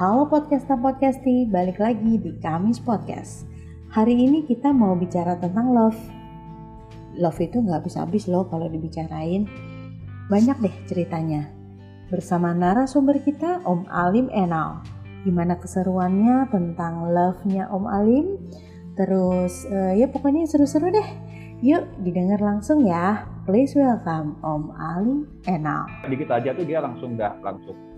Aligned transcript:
Halo 0.00 0.24
podcaster 0.32 0.80
podcasti, 0.80 1.44
balik 1.44 1.76
lagi 1.76 2.16
di 2.16 2.32
Kamis 2.40 2.80
Podcast. 2.80 3.44
Hari 3.92 4.16
ini 4.16 4.48
kita 4.48 4.72
mau 4.72 4.96
bicara 4.96 5.36
tentang 5.36 5.76
love. 5.76 6.00
Love 7.20 7.36
itu 7.44 7.60
nggak 7.60 7.84
habis-habis 7.84 8.24
loh 8.24 8.48
kalau 8.48 8.64
dibicarain. 8.72 9.44
Banyak 10.32 10.56
deh 10.56 10.72
ceritanya. 10.88 11.52
Bersama 12.08 12.56
narasumber 12.56 13.20
kita, 13.20 13.60
Om 13.68 13.92
Alim 13.92 14.32
Enal. 14.32 14.80
Gimana 15.28 15.60
keseruannya 15.60 16.48
tentang 16.48 17.12
love-nya 17.12 17.68
Om 17.68 17.84
Alim? 17.84 18.40
Terus 18.96 19.68
uh, 19.68 19.92
ya 19.92 20.08
pokoknya 20.08 20.48
seru-seru 20.48 20.96
deh. 20.96 21.08
Yuk 21.60 21.84
didengar 22.00 22.40
langsung 22.40 22.88
ya. 22.88 23.28
Please 23.44 23.76
welcome 23.76 24.40
Om 24.40 24.72
Alim 24.80 25.28
Enal. 25.44 25.84
Dikit 26.08 26.32
aja 26.32 26.56
tuh 26.56 26.64
dia 26.64 26.80
langsung 26.80 27.20
dah 27.20 27.36
langsung 27.44 27.89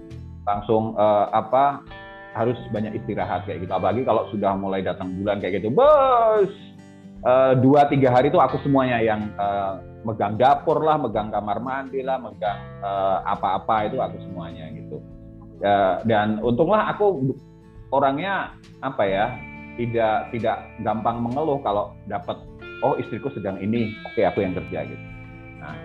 langsung 0.43 0.99
uh, 0.99 1.31
apa 1.31 1.85
harus 2.33 2.57
banyak 2.73 2.97
istirahat 2.97 3.45
kayak 3.45 3.65
gitu. 3.65 3.73
Apalagi 3.73 4.03
kalau 4.09 4.27
sudah 4.33 4.57
mulai 4.57 4.81
datang 4.81 5.13
bulan 5.21 5.39
kayak 5.39 5.61
gitu, 5.61 5.69
bos 5.69 6.51
uh, 7.29 7.53
dua 7.61 7.87
tiga 7.93 8.11
hari 8.11 8.33
itu 8.33 8.41
aku 8.41 8.57
semuanya 8.65 8.99
yang 9.05 9.29
uh, 9.37 9.79
megang 10.03 10.35
dapur 10.35 10.83
lah, 10.83 10.99
megang 10.99 11.31
kamar 11.31 11.63
mandi 11.63 12.03
lah, 12.03 12.19
megang 12.19 12.59
apa-apa 13.23 13.87
itu 13.87 14.03
aku 14.03 14.19
semuanya 14.27 14.67
gitu. 14.75 14.99
Uh, 15.63 16.03
dan 16.11 16.43
untunglah 16.43 16.91
aku 16.91 17.23
orangnya 17.95 18.51
apa 18.83 19.07
ya 19.07 19.31
tidak 19.79 20.35
tidak 20.35 20.59
gampang 20.83 21.23
mengeluh 21.23 21.63
kalau 21.63 21.95
dapat 22.11 22.35
oh 22.83 22.99
istriku 22.99 23.31
sedang 23.31 23.63
ini, 23.63 23.95
oke 24.03 24.19
okay, 24.19 24.27
aku 24.27 24.43
yang 24.43 24.59
kerja 24.59 24.91
gitu. 24.91 25.05
Nah, 25.63 25.79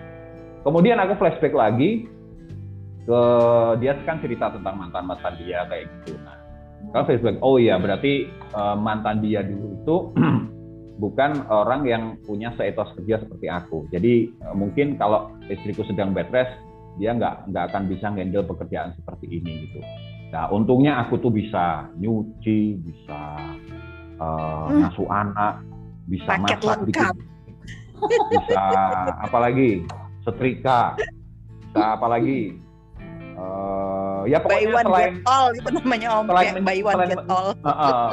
kemudian 0.66 0.98
aku 0.98 1.14
flashback 1.14 1.54
lagi 1.54 2.10
ke 3.08 3.22
dia 3.80 3.96
kan 4.04 4.20
cerita 4.20 4.52
tentang 4.52 4.76
mantan 4.76 5.08
mantan 5.08 5.32
dia 5.40 5.64
kayak 5.64 5.88
gitu. 6.04 6.20
Nah 6.20 6.36
kalau 6.92 7.08
Facebook 7.08 7.40
oh 7.40 7.56
iya 7.56 7.80
berarti 7.80 8.28
uh, 8.52 8.76
mantan 8.76 9.24
dia 9.24 9.40
dulu 9.40 9.80
itu 9.80 9.96
bukan 11.02 11.48
orang 11.48 11.88
yang 11.88 12.02
punya 12.28 12.52
seetos 12.60 12.92
kerja 13.00 13.24
seperti 13.24 13.48
aku. 13.48 13.88
Jadi 13.88 14.28
uh, 14.44 14.52
mungkin 14.52 15.00
kalau 15.00 15.32
istriku 15.48 15.88
sedang 15.88 16.12
bed 16.12 16.28
rest 16.28 16.52
dia 17.00 17.16
nggak 17.16 17.48
nggak 17.48 17.64
akan 17.72 17.82
bisa 17.88 18.12
handle 18.12 18.44
pekerjaan 18.44 18.92
seperti 19.00 19.40
ini 19.40 19.52
gitu. 19.64 19.80
Nah 20.28 20.52
untungnya 20.52 21.00
aku 21.00 21.16
tuh 21.16 21.32
bisa 21.32 21.88
nyuci 21.96 22.76
bisa 22.84 23.20
uh, 24.20 24.68
hmm. 24.68 24.84
ngasuh 24.84 25.08
anak 25.08 25.64
bisa 26.08 26.32
Paket 26.36 26.60
masak 26.60 26.78
bikin 26.84 27.08
bisa 28.32 28.64
apalagi 29.24 29.70
setrika 30.24 30.92
bisa 31.68 31.82
apalagi 31.96 32.67
ya 34.28 34.38
pokoknya 34.44 34.68
one 34.70 34.86
selain 34.86 35.14
get 35.16 35.24
all 35.24 35.48
itu 35.56 35.68
namanya 35.72 36.08
om 36.12 36.26
selain 36.28 36.54
men, 36.60 36.78
one 36.84 36.94
selain, 36.94 37.10
get 37.16 37.24
all. 37.32 37.48
Uh, 37.64 37.70
uh, 37.72 38.08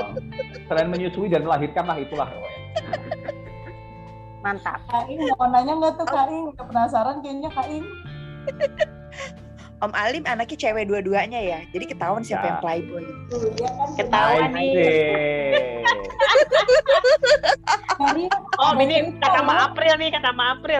selain 0.72 0.88
menyusui 0.88 1.28
dan 1.28 1.44
melahirkan 1.44 1.84
lah 1.84 1.98
itulah 2.00 2.28
pokoknya. 2.32 2.62
Mantap. 4.46 4.80
Kak 4.88 5.10
Ing 5.10 5.20
mau 5.36 5.50
nanya 5.50 5.74
nggak 5.74 5.94
tuh 5.98 6.08
Kak 6.08 6.30
Ing? 6.30 6.44
Udah 6.54 6.66
penasaran 6.70 7.16
kayaknya 7.26 7.50
Kak 7.52 7.68
Ing. 7.68 7.86
Om 9.84 9.92
Alim 9.92 10.24
anaknya 10.24 10.56
cewek 10.56 10.88
dua-duanya 10.88 11.36
ya, 11.36 11.60
jadi 11.76 11.84
ketahuan 11.92 12.24
siapa 12.24 12.48
ya. 12.48 12.50
yang 12.56 12.60
playboy. 12.64 13.04
Iya 13.60 13.70
kan? 13.76 13.90
Ketahuan 14.00 14.50
nih. 14.56 14.72
oh 18.64 18.72
ini 18.80 18.96
kata 19.20 19.40
Ma 19.44 19.68
April 19.68 19.94
nih, 20.00 20.10
kata 20.16 20.32
Ma 20.32 20.56
April. 20.56 20.80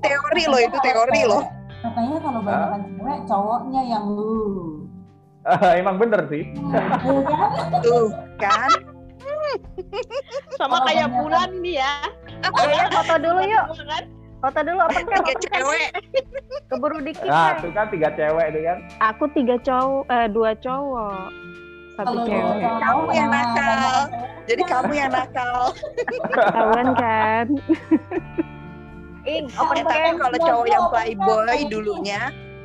Teori 0.00 0.44
loh 0.48 0.60
itu 0.64 0.78
teori 0.80 1.22
loh 1.28 1.44
katanya 1.82 2.16
kalau 2.22 2.40
banyak 2.40 2.68
huh? 2.70 2.78
cewek 2.78 3.18
cowoknya 3.26 3.82
yang 3.90 4.04
lu. 4.06 4.86
Uh, 5.42 5.74
emang 5.82 5.98
bener 5.98 6.22
sih. 6.30 6.46
Tuh 7.02 7.20
kan? 7.26 7.50
Tuh 7.82 8.08
kan. 8.38 8.70
Sama 10.54 10.86
kayak 10.86 11.10
bulan 11.10 11.50
nih 11.58 11.82
ya. 11.82 11.94
Ya 12.70 12.86
foto 12.94 13.14
dulu 13.18 13.40
yuk. 13.42 13.66
kan? 13.82 14.04
Foto 14.42 14.58
dulu 14.62 14.78
apa 14.82 14.98
kan 15.06 15.22
tiga 15.22 15.34
cewek. 15.38 15.88
keburu 16.70 16.98
dikit 17.04 17.28
nah 17.30 17.54
itu 17.58 17.68
kan 17.74 17.86
tiga 17.90 18.08
cewek 18.14 18.46
itu 18.54 18.60
kan. 18.62 18.78
Aku 19.12 19.24
tiga 19.34 19.56
cowok 19.66 20.06
eh 20.06 20.26
dua 20.30 20.50
cowok. 20.62 21.26
Satu 21.98 22.16
cewek. 22.24 22.62
kamu 22.62 23.02
yang 23.10 23.28
nakal. 23.28 23.90
jadi 24.46 24.62
kamu 24.64 24.92
yang 24.94 25.10
nakal. 25.10 25.74
Kawan 26.30 26.88
kan 26.94 27.46
Ing, 29.22 29.46
open 29.54 29.86
tapi 29.86 30.18
kalau 30.18 30.38
cowok 30.42 30.66
yang 30.66 30.84
playboy 30.90 31.58
dulunya 31.70 32.20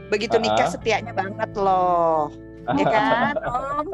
begitu 0.07 0.35
nikah 0.41 0.67
setianya 0.71 1.13
banget 1.13 1.51
loh. 1.53 2.33
Ya 2.67 2.83
kan, 2.83 3.31
Om? 3.47 3.87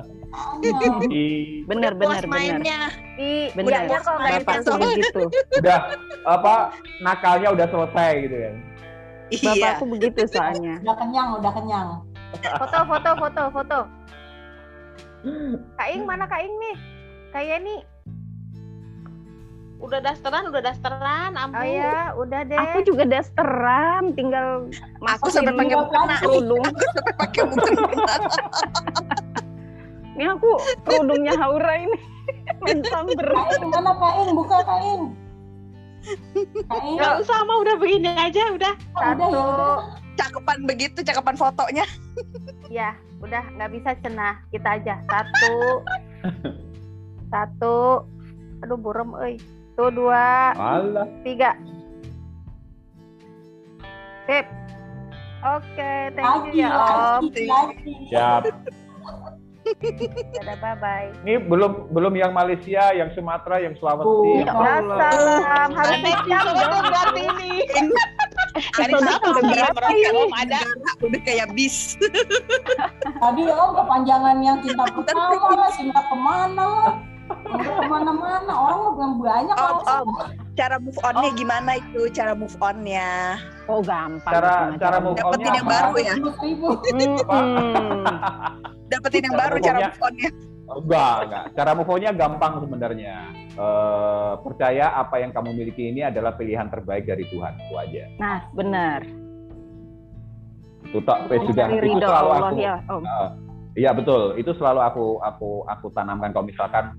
bener 1.69 1.93
bener 1.93 2.25
mainnya. 2.25 2.89
I, 3.21 3.53
bener. 3.53 3.85
Udah 3.85 4.01
kok 4.01 4.15
nggak 4.17 4.41
Bapak 4.49 4.77
begitu. 4.81 5.23
Udah 5.61 5.79
apa 6.25 6.73
nakalnya 7.05 7.53
udah 7.53 7.67
selesai 7.69 8.11
gitu 8.25 8.35
kan. 8.41 8.55
Iya. 9.29 9.51
Bapakku 9.53 9.83
begitu 9.93 10.21
soalnya. 10.29 10.81
Udah 10.81 10.95
kenyang, 10.97 11.27
udah 11.37 11.51
kenyang. 11.53 11.87
Foto, 12.57 12.79
foto, 12.89 13.09
foto, 13.17 13.43
foto. 13.53 13.79
Kak 15.77 15.87
Ing 15.93 16.03
mana 16.09 16.25
Kak 16.25 16.41
Ing 16.41 16.53
nih? 16.57 16.75
Kayak 17.33 17.57
nih 17.65 17.79
udah 19.83 19.99
dasteran 19.99 20.47
udah 20.47 20.61
dasteran 20.63 21.31
ampun. 21.35 21.59
Oh 21.59 21.67
ya 21.67 22.15
udah 22.15 22.41
deh. 22.47 22.55
Aku 22.55 22.87
juga 22.87 23.03
dasteran 23.03 24.15
tinggal 24.15 24.71
aku 25.03 25.27
sampai 25.27 25.51
pakai 25.51 25.75
mukena 25.75 26.15
kerudung. 26.23 26.63
Aku 26.63 26.83
sampai 26.87 27.13
pakai 27.19 27.41
mukena 27.51 28.15
ini 30.15 30.25
aku 30.29 30.49
kerudungnya 30.87 31.33
Haura 31.35 31.83
ini. 31.83 31.99
Main 32.63 32.79
samber 32.87 33.27
kain 33.27 33.63
mana 33.67 33.91
kain? 33.99 34.27
Buka 34.31 34.57
kain. 34.63 35.01
Kain. 36.71 36.95
Nggak 36.95 37.13
usah 37.27 37.37
mau 37.43 37.59
udah 37.59 37.75
begini 37.75 38.07
aja 38.15 38.55
udah. 38.55 38.73
Satu. 38.95 39.27
udah, 39.35 39.79
cakepan 40.15 40.59
begitu 40.63 40.99
cakepan 41.03 41.35
fotonya. 41.35 41.83
Ya 42.71 42.95
udah 43.19 43.43
nggak 43.59 43.71
bisa 43.75 43.99
cenah. 43.99 44.39
Kita 44.47 44.79
aja. 44.79 44.95
Satu. 45.11 45.83
Satu. 47.35 48.07
Aduh 48.63 48.79
burem 48.79 49.11
euy 49.19 49.35
satu, 49.73 49.89
dua, 49.89 50.53
Alah. 50.53 51.09
tiga. 51.25 51.57
Sip. 54.29 54.45
Oke, 55.43 55.65
okay, 55.73 56.13
thank 56.13 56.53
you 56.53 56.61
ya 56.61 56.69
Om. 57.17 57.33
Siap. 58.05 58.53
Dadah, 60.37 60.57
bye 60.61 60.77
bye. 60.77 61.09
Ini 61.25 61.41
belum 61.49 61.89
belum 61.89 62.13
yang 62.13 62.37
Malaysia, 62.37 62.93
yang 62.93 63.09
Sumatera, 63.17 63.65
yang 63.65 63.73
Sulawesi. 63.81 64.45
Ya 64.45 64.53
Allah. 64.53 65.09
Salam. 65.09 65.69
Harus 65.73 65.97
siap 66.05 66.43
dong 66.53 66.83
berarti 66.85 67.21
ini. 67.25 67.51
Hari 68.77 68.93
Sabtu 68.93 69.29
udah 69.33 69.43
berapa 69.73 69.87
Om 70.13 70.31
ada 70.37 70.61
udah 71.01 71.21
kayak 71.25 71.49
bis. 71.57 71.97
Tadi 73.17 73.43
Om 73.49 73.71
kepanjangan 73.73 74.37
yang 74.45 74.61
cinta 74.61 74.85
pertama 74.93 75.57
lah, 75.57 75.71
cinta 75.73 75.99
ke 76.05 76.15
mana 76.21 76.61
lah 76.61 76.93
ke 77.83 77.91
mana-mana. 77.91 78.53
Orang 78.53 78.79
belum 78.95 79.11
banyak 79.19 79.55
om, 79.55 79.77
om. 79.83 80.07
cara 80.55 80.75
move 80.79 80.99
onnya 81.03 81.29
oh. 81.29 81.35
gimana 81.35 81.71
itu? 81.77 82.01
Cara 82.15 82.33
move 82.33 82.57
onnya? 82.57 83.37
Oh 83.67 83.79
gampang. 83.83 84.33
Cara 84.33 84.53
cara 84.79 84.97
move 85.03 85.17
dapetin 85.19 85.53
yang 85.53 85.67
baru 85.67 85.93
ya? 85.99 86.15
Dapetin 88.91 89.23
yang 89.25 89.35
baru 89.35 89.55
cara 89.59 89.77
move 89.89 90.01
onnya? 90.01 90.29
Enggak 90.63 91.15
enggak. 91.27 91.45
Cara 91.59 91.71
move 91.75 91.91
onnya 91.91 92.11
gampang 92.15 92.53
sebenarnya. 92.63 93.15
Uh, 93.53 94.33
percaya 94.41 94.97
apa 94.97 95.21
yang 95.21 95.29
kamu 95.29 95.53
miliki 95.53 95.93
ini 95.93 96.01
adalah 96.01 96.33
pilihan 96.33 96.73
terbaik 96.73 97.05
dari 97.05 97.27
Tuhan 97.29 97.53
itu 97.59 97.73
aja. 97.77 98.03
Nah 98.17 98.39
benar. 98.55 99.05
Itu 100.89 100.99
tak 101.05 101.29
sudah. 101.29 101.67
itu 101.69 102.01
selalu 102.01 102.29
aku. 102.33 102.55
ya, 102.57 102.81
om. 102.89 103.05
Uh, 103.05 103.29
Iya 103.73 103.89
betul, 103.89 104.37
itu 104.37 104.53
selalu 104.53 104.85
aku 104.85 105.05
aku 105.25 105.49
aku 105.65 105.85
tanamkan. 105.97 106.29
Kalau 106.29 106.45
misalkan 106.45 106.93